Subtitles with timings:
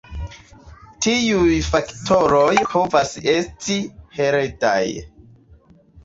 [1.05, 3.75] Tiuj faktoroj povas esti
[4.17, 4.81] heredaj.